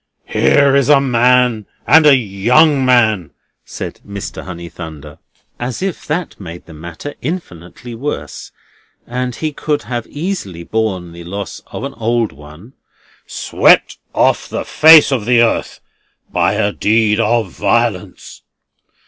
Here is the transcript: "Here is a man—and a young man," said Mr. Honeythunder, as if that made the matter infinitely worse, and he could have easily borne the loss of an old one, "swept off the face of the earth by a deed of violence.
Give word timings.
"Here 0.25 0.75
is 0.75 0.89
a 0.89 0.99
man—and 0.99 2.07
a 2.07 2.15
young 2.15 2.83
man," 2.83 3.29
said 3.63 4.01
Mr. 4.03 4.43
Honeythunder, 4.45 5.19
as 5.59 5.83
if 5.83 6.07
that 6.07 6.39
made 6.39 6.65
the 6.65 6.73
matter 6.73 7.13
infinitely 7.21 7.93
worse, 7.93 8.51
and 9.05 9.35
he 9.35 9.53
could 9.53 9.83
have 9.83 10.07
easily 10.07 10.63
borne 10.63 11.11
the 11.11 11.23
loss 11.23 11.61
of 11.67 11.83
an 11.83 11.93
old 11.93 12.31
one, 12.31 12.73
"swept 13.27 13.99
off 14.15 14.49
the 14.49 14.65
face 14.65 15.11
of 15.11 15.25
the 15.25 15.39
earth 15.43 15.79
by 16.31 16.53
a 16.53 16.71
deed 16.71 17.19
of 17.19 17.51
violence. 17.51 18.41